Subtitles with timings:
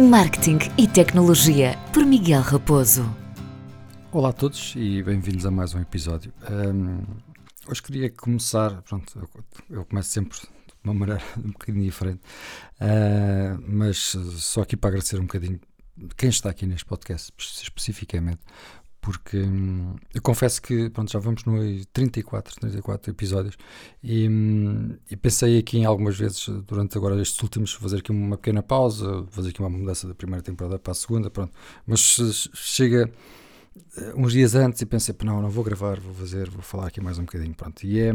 [0.00, 3.04] Marketing e Tecnologia, por Miguel Raposo.
[4.10, 6.32] Olá a todos e bem-vindos a mais um episódio.
[6.50, 7.04] Um,
[7.68, 10.48] hoje queria começar, pronto, eu, eu, começo sempre de
[10.82, 12.20] uma maneira um bocadinho diferente,
[12.80, 15.60] uh, mas só aqui para agradecer um bocadinho
[16.16, 18.40] quem está aqui neste podcast especificamente,
[19.04, 21.58] porque hum, eu confesso que pronto, já vamos no
[21.92, 23.54] 34, 34 episódios
[24.02, 28.38] e, hum, e, pensei aqui em algumas vezes durante agora estes últimos fazer aqui uma
[28.38, 31.52] pequena pausa, fazer aqui uma mudança da primeira temporada para a segunda, pronto.
[31.86, 32.00] Mas
[32.54, 33.12] chega
[34.16, 37.18] uns dias antes e pensei, não, não vou gravar, vou fazer, vou falar aqui mais
[37.18, 37.84] um bocadinho, pronto.
[37.84, 38.12] E, é,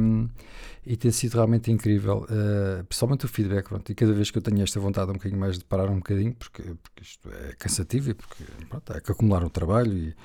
[0.85, 3.89] e tem sido realmente incrível, uh, principalmente o feedback, pronto.
[3.91, 6.33] E cada vez que eu tenho esta vontade um bocadinho mais de parar um bocadinho,
[6.33, 10.15] porque, porque isto é cansativo e porque pronto, há que acumular o trabalho e,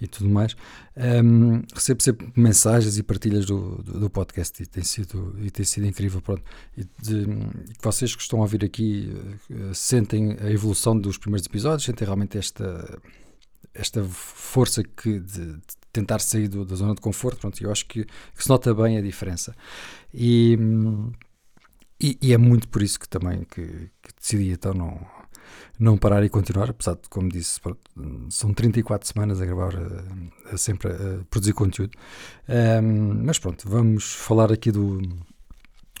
[0.00, 0.54] e tudo mais,
[0.96, 5.50] um, ehm, recebo sempre mensagens e partilhas do, do, do, podcast e tem sido, e
[5.50, 6.42] tem sido incrível, pronto.
[6.76, 7.24] E de,
[7.78, 9.12] que vocês que estão a ouvir aqui
[9.50, 12.98] uh, sentem a evolução dos primeiros episódios, sentem realmente esta
[13.74, 17.86] esta força que de, de tentar sair do, da zona de conforto, pronto, eu acho
[17.86, 19.54] que, que, se nota bem a diferença.
[20.12, 20.58] E,
[22.00, 25.00] e, e, é muito por isso que também que, que, decidi então não,
[25.78, 27.60] não parar e continuar, apesar de, como disse,
[28.30, 31.92] são 34 semanas a gravar, a, a sempre a produzir conteúdo.
[32.48, 35.00] Um, mas pronto, vamos falar aqui do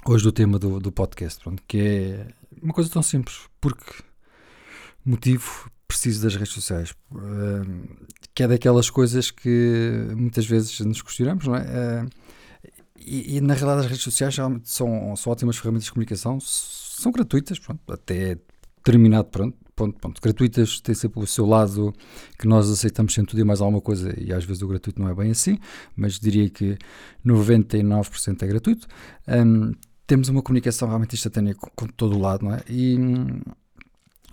[0.04, 2.26] hoje do tema do, do podcast, pronto, que é
[2.60, 4.02] uma coisa tão simples, porque
[5.04, 5.70] motivo
[6.02, 6.92] preciso das redes sociais,
[8.34, 12.06] que é daquelas coisas que muitas vezes nos questionamos, não é?
[12.98, 14.60] E, e, na realidade as redes sociais são,
[15.16, 18.36] são ótimas ferramentas de comunicação, são gratuitas, pronto, até
[18.76, 20.20] determinado pronto, ponto, ponto.
[20.20, 21.92] Gratuitas têm sempre o seu lado
[22.38, 25.08] que nós aceitamos sem tudo e mais alguma coisa, e às vezes o gratuito não
[25.08, 25.58] é bem assim,
[25.96, 26.76] mas diria que
[27.24, 28.86] 99% é gratuito.
[29.28, 29.72] Um,
[30.06, 32.62] temos uma comunicação realmente instantânea com, com todo o lado, não é?
[32.68, 32.96] E,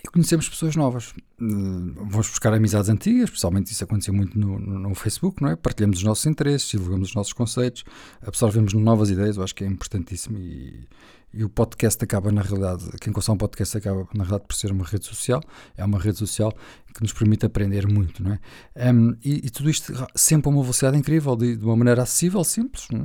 [0.03, 1.09] e conhecemos pessoas novas.
[1.39, 5.55] Uh, vamos buscar amizades antigas, especialmente isso aconteceu muito no, no, no, Facebook, não é?
[5.55, 7.83] Partilhamos os nossos interesses, divulgamos os nossos conceitos,
[8.21, 10.87] absorvemos novas ideias, eu acho que é importantíssimo e,
[11.31, 14.71] e o podcast acaba, na realidade, quem consome um podcast acaba, na realidade, por ser
[14.71, 15.41] uma rede social.
[15.77, 16.51] É uma rede social
[16.93, 18.91] que nos permite aprender muito, não é?
[18.91, 22.43] Um, e, e, tudo isto sempre a uma velocidade incrível, de, de uma maneira acessível,
[22.43, 22.87] simples.
[22.91, 22.97] É?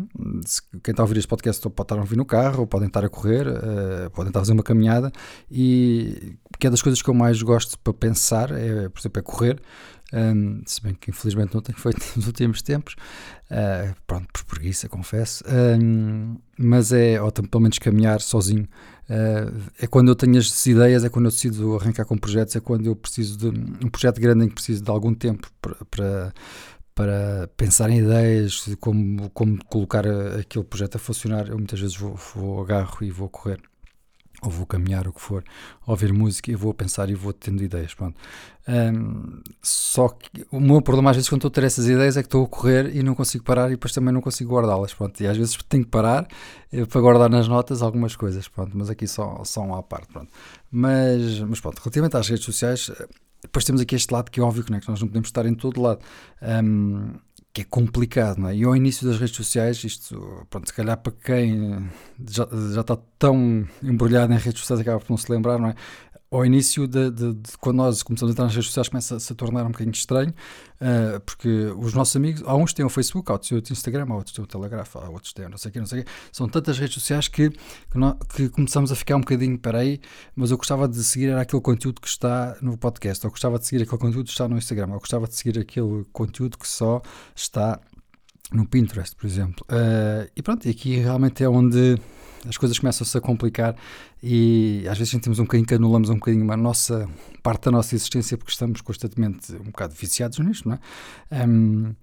[0.82, 3.10] Quem está a ouvir este podcast pode estar a ouvir no carro, podem estar a
[3.10, 5.12] correr, uh, podem estar a fazer uma caminhada.
[5.50, 9.22] E que é das coisas que eu mais gosto para pensar, é, por exemplo, é
[9.22, 9.60] correr.
[10.12, 12.94] Um, se bem que infelizmente não tenho feito nos últimos tempos,
[13.50, 18.68] uh, pronto, por preguiça, confesso, um, mas é, ou pelo menos caminhar sozinho,
[19.08, 22.60] uh, é quando eu tenho as ideias, é quando eu decido arrancar com projetos, é
[22.60, 25.50] quando eu preciso de um projeto grande em que preciso de algum tempo
[25.90, 26.32] para,
[26.94, 30.04] para pensar em ideias, como, como colocar
[30.38, 33.58] aquele projeto a funcionar, eu muitas vezes vou, vou agarro e vou correr
[34.44, 35.42] ou vou caminhar, o que for,
[35.86, 37.94] ouvir música e vou pensar e vou tendo ideias.
[37.94, 38.20] Pronto.
[38.66, 42.22] Um, só que o meu problema às vezes quando estou a ter essas ideias é
[42.22, 44.92] que estou a correr e não consigo parar e depois também não consigo guardá-las.
[44.92, 45.20] Pronto.
[45.22, 46.28] E às vezes tenho que parar
[46.72, 48.46] eh, para guardar nas notas algumas coisas.
[48.48, 48.72] Pronto.
[48.74, 50.08] Mas aqui só, só um à parte.
[50.08, 50.30] Pronto.
[50.70, 53.08] Mas, mas pronto, relativamente às redes sociais, eh,
[53.42, 55.28] depois temos aqui este lado que é óbvio que, não é, que nós não podemos
[55.28, 56.00] estar em todo lado.
[56.42, 57.12] Um,
[57.54, 58.56] que é complicado, não é?
[58.56, 61.88] E ao início das redes sociais, isto, pronto, se calhar para quem
[62.28, 65.74] já, já está tão embrulhado em redes sociais acaba por não se lembrar, não é?
[66.34, 69.20] Ao início de, de, de, quando nós começamos a entrar nas redes sociais começa a
[69.20, 70.34] se tornar um bocadinho estranho
[70.80, 74.06] uh, porque os nossos amigos, há uns têm o Facebook, há outros têm o Instagram,
[74.10, 76.04] há outros têm o Telegraph, há outros têm não sei o que, não sei o
[76.04, 80.00] que, são tantas redes sociais que, que, nós, que começamos a ficar um bocadinho, peraí,
[80.34, 83.66] mas eu gostava de seguir era aquele conteúdo que está no podcast, ou gostava de
[83.66, 87.00] seguir aquele conteúdo que está no Instagram, ou gostava de seguir aquele conteúdo que só
[87.34, 87.80] está
[88.52, 89.64] no Pinterest, por exemplo.
[89.70, 91.96] Uh, e pronto, aqui realmente é onde
[92.48, 93.76] as coisas começam-se a complicar
[94.22, 97.08] e às vezes sentimos um bocadinho que anulamos um bocadinho a nossa
[97.42, 100.78] parte da nossa existência porque estamos constantemente um bocado viciados nisto, não
[101.30, 101.46] é?
[101.46, 101.94] Um,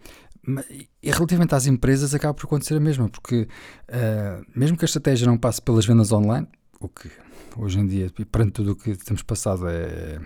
[1.03, 3.47] e relativamente às empresas acaba por acontecer a mesma, porque
[3.89, 6.47] uh, mesmo que a estratégia não passe pelas vendas online,
[6.79, 7.11] o que
[7.57, 10.19] hoje em dia, perante tudo o que temos passado, é,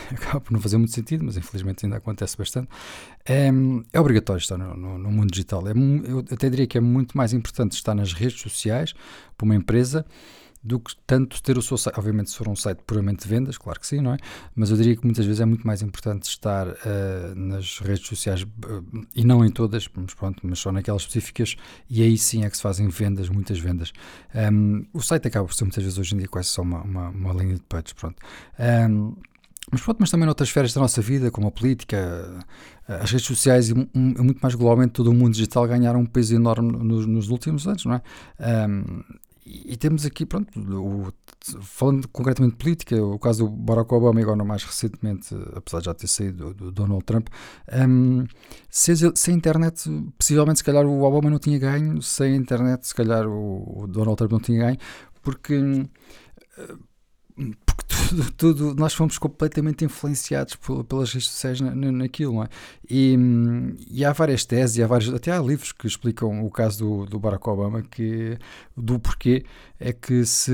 [0.10, 2.68] acaba por não fazer muito sentido, mas infelizmente ainda acontece bastante.
[3.24, 3.50] É,
[3.92, 5.66] é obrigatório estar no, no, no, mundo digital.
[5.68, 5.72] É,
[6.06, 8.94] eu até diria que é muito mais importante estar nas redes sociais
[9.36, 10.04] para uma empresa
[10.62, 11.96] do que tanto ter o seu site.
[11.98, 14.16] Obviamente, se for um site puramente de vendas, claro que sim, não é?
[14.54, 18.42] Mas eu diria que muitas vezes é muito mais importante estar uh, nas redes sociais
[18.42, 21.56] uh, e não em todas, mas, pronto, mas só naquelas específicas,
[21.88, 23.92] e aí sim é que se fazem vendas, muitas vendas.
[24.52, 27.08] Um, o site acaba por ser muitas vezes hoje em dia quase só uma, uma,
[27.08, 28.16] uma linha de page, pronto.
[28.58, 29.14] Um,
[29.70, 32.44] mas pronto, mas também noutras esferas da nossa vida, como a política,
[32.86, 36.72] as redes sociais e muito mais globalmente todo o mundo digital ganharam um peso enorme
[36.72, 38.02] nos, nos últimos anos, não é?
[38.68, 39.02] Um,
[39.50, 41.10] e, temos aqui, pronto, o,
[41.62, 45.94] falando concretamente de política, o caso do Barack Obama, agora mais recentemente, apesar de já
[45.94, 47.28] ter saído do, do Donald Trump,
[47.88, 48.26] um,
[48.68, 49.88] sem, sem internet,
[50.18, 54.16] possivelmente, se calhar, o Obama não tinha ganho, sem internet, se calhar, o, o Donald
[54.16, 54.78] Trump não tinha ganho,
[55.22, 55.54] porque.
[57.78, 60.58] Porque tudo, tudo, nós fomos completamente influenciados
[60.88, 62.48] pelas redes sociais na, na, naquilo, não é?
[62.90, 63.16] E,
[63.88, 67.18] e, há várias teses, há vários, até há livros que explicam o caso do, do
[67.20, 68.36] Barack Obama, que,
[68.76, 69.44] do porquê
[69.78, 70.50] é que se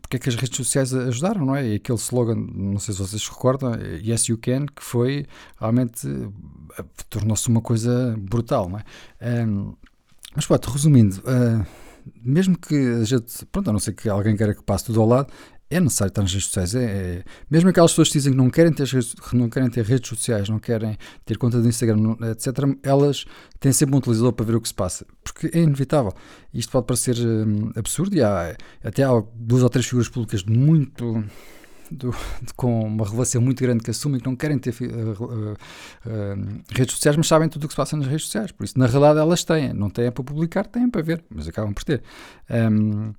[0.00, 1.66] porque é que as redes sociais ajudaram, não é?
[1.66, 5.26] E aquele slogan, não sei se vocês se recordam, Yes You Can, que foi
[5.60, 6.06] realmente
[7.10, 9.44] tornou-se uma coisa brutal, não é?
[9.44, 9.74] Um,
[10.36, 11.66] mas pronto, resumindo, uh,
[12.22, 15.08] mesmo que a gente, pronto, a não ser que alguém queira que passe tudo ao
[15.08, 15.32] lado,
[15.70, 16.74] é necessário estar nas redes sociais.
[16.74, 18.88] É, é, mesmo aquelas pessoas que dizem que não querem, ter,
[19.32, 23.24] não querem ter redes sociais, não querem ter conta de Instagram, etc., elas
[23.60, 25.06] têm sempre um utilizador para ver o que se passa.
[25.22, 26.12] Porque é inevitável.
[26.54, 31.24] Isto pode parecer hum, absurdo e há, até há duas ou três figuras públicas muito.
[31.90, 32.10] Do,
[32.42, 36.62] de, com uma relevância muito grande que assumem que não querem ter uh, uh, uh,
[36.70, 38.52] redes sociais, mas sabem tudo o que se passa nas redes sociais.
[38.52, 39.72] Por isso, na realidade, elas têm.
[39.72, 42.02] Não têm para publicar, têm para ver, mas acabam por ter.
[42.50, 43.14] Um,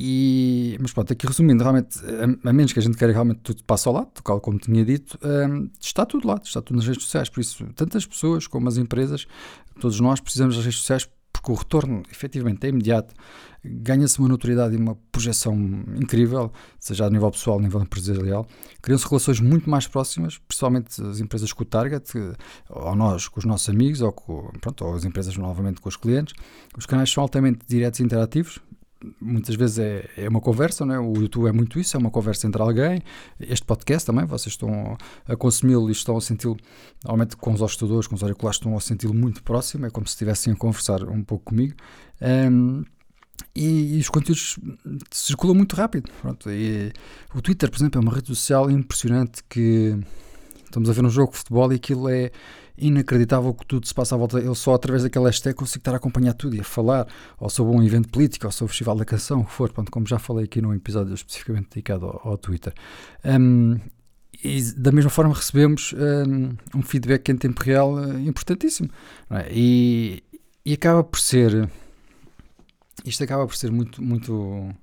[0.00, 3.64] e, mas pronto, aqui resumindo, realmente, a, a, menos que a gente queira realmente tudo
[3.64, 7.28] passe ao lado, como tinha dito, um, está tudo lá, está tudo nas redes sociais.
[7.28, 9.26] Por isso, tantas pessoas como as empresas,
[9.80, 13.14] todos nós precisamos das redes sociais porque o retorno efetivamente é imediato,
[13.64, 15.54] ganha-se uma notoriedade e uma projeção
[15.96, 18.46] incrível, seja a nível pessoal, a nível empresarial,
[18.80, 22.12] criam-se relações muito mais próximas, principalmente as empresas com o target,
[22.68, 25.96] ou nós com os nossos amigos, ou, com, pronto, ou as empresas novamente com os
[25.96, 26.34] clientes.
[26.76, 28.60] Os canais são altamente diretos e interativos,
[29.20, 30.98] muitas vezes é, é uma conversa, não é?
[30.98, 33.02] o YouTube é muito isso, é uma conversa entre alguém.
[33.38, 34.96] Este podcast também, vocês estão
[35.26, 36.56] a consumi-lo e estão a senti-lo,
[37.04, 40.12] normalmente com os hostadores, com os auriculares, estão a senti-lo muito próximo, é como se
[40.12, 41.74] estivessem a conversar um pouco comigo.
[42.20, 42.84] Um,
[43.54, 44.58] e, e, os conteúdos
[45.10, 46.10] circulam muito rápido.
[46.20, 46.92] Pronto, e,
[47.34, 49.96] o Twitter, por exemplo, é uma rede social impressionante que
[50.64, 52.30] estamos a ver um jogo de futebol e aquilo é
[52.80, 54.38] inacreditável que tudo se passa à volta.
[54.38, 57.06] Eu só através daquela hashtag consigo estar a acompanhar tudo e a falar,
[57.38, 59.90] ou sobre um evento político, ou sobre o Festival da Canção, o que for, pronto,
[59.90, 62.72] como já falei aqui num episódio especificamente dedicado ao, ao Twitter.
[63.24, 63.78] Um,
[64.42, 68.88] e da mesma forma recebemos um, um feedback em tempo real uh, importantíssimo.
[69.30, 69.48] É?
[69.50, 70.22] E,
[70.64, 71.68] e acaba por ser.
[73.04, 74.74] Isto acaba por ser muito, muito,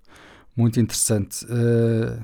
[0.56, 1.46] muito interessante.
[1.46, 2.22] Uh,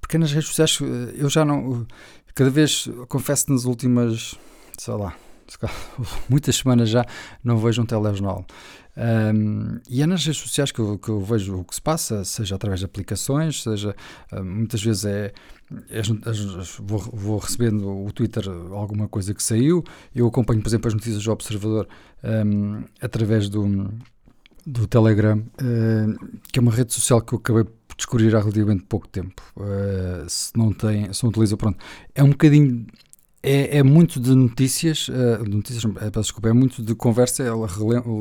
[0.00, 1.86] porque nas redes sociais uh, eu já não.
[2.34, 4.38] Cada vez, confesso, nas últimas
[4.78, 5.14] sei lá,
[6.28, 7.04] muitas semanas já
[7.42, 8.46] não vejo um telejornal.
[8.94, 12.24] Um, e é nas redes sociais que eu, que eu, vejo o que se passa,
[12.24, 13.96] seja através de aplicações, seja
[14.30, 15.32] uh, muitas vezes é,
[15.88, 16.02] é
[16.80, 19.82] vou, vou, recebendo o Twitter alguma coisa que saiu.
[20.14, 21.88] Eu acompanho, por exemplo, as notícias do Observador
[22.22, 23.88] um, através do,
[24.66, 25.42] do Telegram,
[26.52, 29.42] que é uma rede social que eu acabei por descobrir há relativamente pouco tempo.
[29.56, 31.78] Uh, se não tem, se não utiliza, pronto,
[32.14, 32.86] é um bocadinho
[33.42, 37.68] é, é, muito de notícias, uh, notícias uh, desculpa, é muito de conversa, ela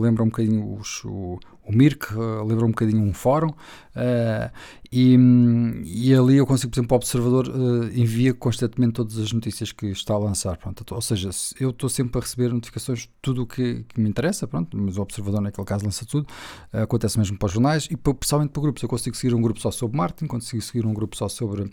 [0.02, 4.52] lembra um bocadinho os, o, o Mirk, uh, lembra um bocadinho um fórum, uh,
[4.92, 5.16] e,
[5.86, 7.48] e ali eu consigo, por exemplo, o Observador
[7.94, 11.30] envia constantemente todas as notícias que está a lançar, pronto, ou seja,
[11.60, 14.98] eu estou sempre a receber notificações de tudo o que, que, me interessa, pronto, mas
[14.98, 16.26] o Observador naquele caso lança tudo,
[16.74, 19.70] acontece mesmo para os jornais e principalmente para grupos, eu consigo seguir um grupo só
[19.70, 21.70] sobre marketing, consigo seguir um grupo só sobre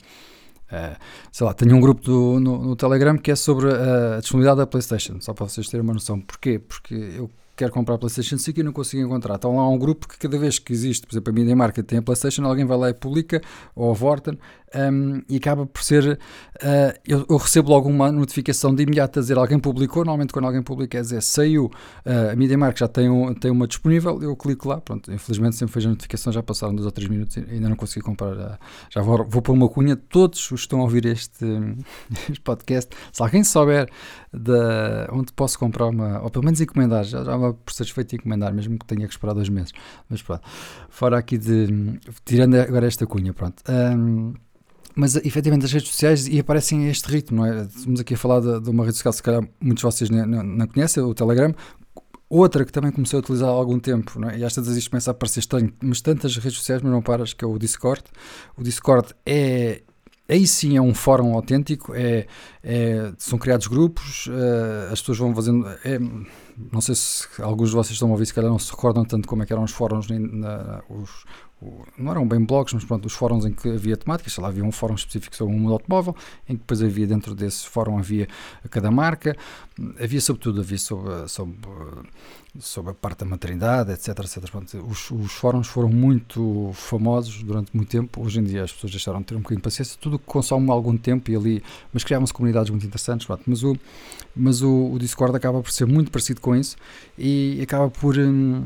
[0.71, 0.97] Uh,
[1.33, 4.67] sei lá, tenho um grupo do, no, no, Telegram que é sobre a disponibilidade da
[4.67, 6.21] PlayStation, só para vocês terem uma noção.
[6.21, 6.59] Porquê?
[6.59, 9.35] Porque eu quero comprar a PlayStation 5 e não consigo encontrar.
[9.35, 11.85] Então lá há um grupo que cada vez que existe, por exemplo, a Media Market
[11.85, 13.43] tem a PlayStation, alguém vai lá e publica,
[13.75, 14.39] ou a Vorten,
[14.75, 16.19] um, e acaba por ser.
[16.57, 20.05] Uh, eu, eu, recebo logo uma notificação de imediato a dizer alguém publicou.
[20.05, 21.67] Normalmente, quando alguém publica, é dizer saiu,
[22.05, 24.81] uh, a Media Market já tem, um, tem uma disponível, eu clico lá.
[24.81, 27.77] Pronto, infelizmente, sempre fez a notificação, já passaram dois ou três minutos e ainda não
[27.77, 28.33] consegui comprar.
[28.33, 28.59] Uh,
[28.91, 29.97] já vou, vou pôr uma cunha.
[29.97, 31.45] Todos os que estão a ouvir este,
[32.29, 33.89] este podcast, se alguém souber
[34.33, 38.53] de onde posso comprar uma, ou pelo menos encomendar, já, já vou por satisfeito encomendar,
[38.53, 39.73] mesmo que tenha que esperar dois meses.
[40.09, 40.43] Mas pronto,
[40.89, 41.99] fora aqui de.
[42.25, 43.63] tirando agora esta cunha, pronto.
[43.69, 44.35] Um,
[44.99, 47.63] mas efetivamente as redes sociais e aparecem a este ritmo, não é?
[47.63, 50.27] Estamos aqui a falar de, de uma rede social, se calhar muitos de vocês não,
[50.27, 51.55] não, conhecem, o Telegram.
[52.29, 54.39] Outra que também comecei a utilizar há algum tempo, é?
[54.39, 57.33] e às vezes isto começa a parecer estranho, mas tantas redes sociais, mas não paras,
[57.33, 58.03] que é o Discord.
[58.57, 59.83] O Discord é,
[60.29, 62.27] aí sim é um fórum autêntico, é,
[62.61, 65.65] é são criados grupos, uh, as pessoas vão fazendo.
[65.85, 66.01] É,
[66.73, 69.29] não sei se alguns de vocês estão a ouvir, se calhar não se recordam tanto
[69.29, 71.25] como é que eram os fóruns, na, os,
[71.97, 74.63] não eram bem blogs, mas pronto, os fóruns em que havia temáticas, sei lá, havia
[74.63, 76.15] um fórum específico sobre um mundo automóvel,
[76.49, 78.29] em que depois havia dentro desse fórum havia
[78.71, 79.37] cada marca,
[80.01, 81.57] havia sobre tudo, havia sobre, sobre,
[82.61, 84.49] sobre a parte da maternidade, etc, etc.
[84.49, 88.93] Pronto, os, os fóruns foram muito famosos durante muito tempo, hoje em dia as pessoas
[88.93, 91.63] deixaram de ter um bocadinho de paciência, tudo que consome algum tempo e ali,
[91.93, 93.77] mas criavam-se comunidades muito interessantes, pronto, mas o,
[94.35, 96.77] mas o, o Discord acaba por ser muito parecido com isso
[97.19, 98.17] e acaba por...
[98.17, 98.65] Hum,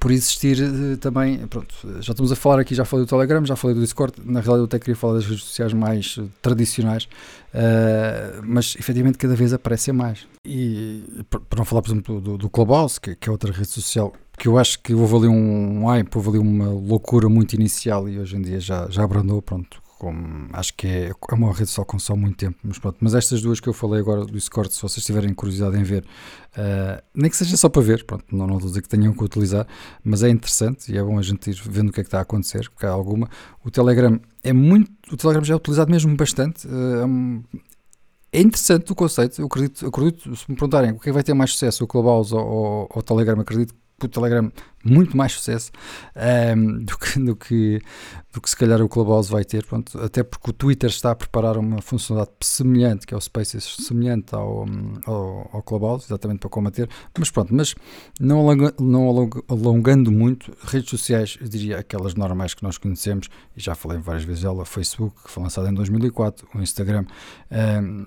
[0.00, 3.56] por existir uh, também, pronto, já estamos a falar aqui, já falei do Telegram, já
[3.56, 7.04] falei do Discord, na realidade eu até queria falar das redes sociais mais uh, tradicionais,
[7.04, 10.26] uh, mas efetivamente cada vez aparecem mais.
[10.44, 14.12] E para não falar, por exemplo, do, do Clubhouse, que, que, é outra rede social,
[14.38, 18.18] que eu acho que houve ali um hype, houve ali uma loucura muito inicial e
[18.18, 21.84] hoje em dia já, já abrandou, pronto, como, acho que é, é uma rede social
[21.84, 22.96] que consome muito tempo, mas pronto.
[23.00, 26.04] Mas estas duas que eu falei agora do Discord, se vocês tiverem curiosidade em ver,
[26.56, 29.24] uh, nem que seja só para ver, pronto, não, não a dizer que tenham que
[29.24, 29.66] utilizar,
[30.02, 32.18] mas é interessante e é bom a gente ir vendo o que é que está
[32.18, 33.28] a acontecer, porque há alguma.
[33.64, 34.90] O Telegram é muito.
[35.12, 36.66] O Telegram já é utilizado mesmo bastante.
[36.66, 37.42] Uh,
[38.32, 41.22] é interessante o conceito, eu acredito, acredito, se me perguntarem o que é que vai
[41.22, 43.72] ter mais sucesso, o Clubhouse ou, o Telegram, acredito
[44.02, 44.50] o Telegram
[44.84, 45.70] muito mais sucesso
[46.14, 47.80] um, ehm, do, que, do, que,
[48.32, 51.14] do que se calhar o Clubhouse vai ter, pronto, até porque o Twitter está a
[51.14, 54.66] preparar uma funcionalidade semelhante, que é o Spaces, semelhante ao,
[55.06, 57.74] ao, ao Clubhouse, exatamente para combater, mas pronto, mas
[58.20, 59.08] não, alonga, não
[59.48, 64.24] alongando muito, redes sociais, eu diria aquelas normais que nós conhecemos, e já falei várias
[64.24, 67.06] vezes dela, o Facebook, que foi lançado em 2004, o Instagram,
[67.50, 68.06] um, ehm,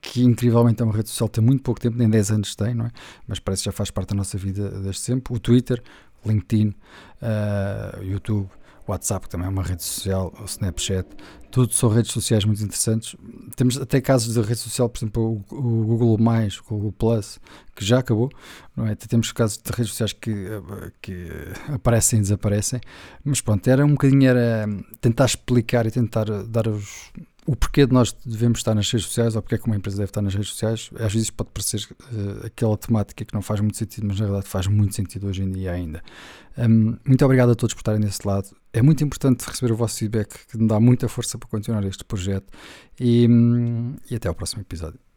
[0.00, 2.86] que incrivelmente é uma rede social tem muito pouco tempo, nem 10 anos tem, não
[2.86, 2.90] é?
[3.26, 5.34] Mas parece que já faz parte da nossa vida desde sempre.
[5.34, 5.82] O Twitter,
[6.24, 8.48] LinkedIn, uh, YouTube,
[8.86, 11.06] WhatsApp, que também é uma rede social, o Snapchat,
[11.50, 13.14] tudo são redes sociais muito interessantes.
[13.54, 17.38] Temos até casos de rede social, por exemplo, o, o Google+, o Google Plus,
[17.74, 18.30] que já acabou,
[18.76, 18.94] não é?
[18.94, 20.48] Temos casos de redes sociais que,
[21.02, 21.28] que
[21.72, 22.80] aparecem e desaparecem,
[23.24, 24.66] mas pronto, era um bocadinho era
[25.00, 27.12] tentar explicar e tentar dar os,
[27.48, 29.96] o porquê de nós devemos estar nas redes sociais ou porque é que uma empresa
[29.96, 33.58] deve estar nas redes sociais, às vezes pode parecer uh, aquela temática que não faz
[33.60, 36.02] muito sentido, mas na verdade faz muito sentido hoje em dia ainda.
[36.58, 38.50] Um, muito obrigado a todos por estarem desse lado.
[38.70, 42.04] É muito importante receber o vosso feedback, que me dá muita força para continuar este
[42.04, 42.52] projeto.
[43.00, 45.07] E, um, e até ao próximo episódio.